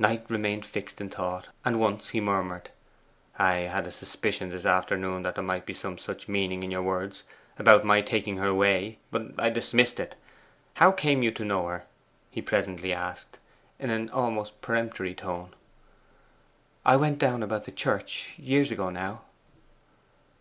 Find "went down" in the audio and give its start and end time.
16.96-17.40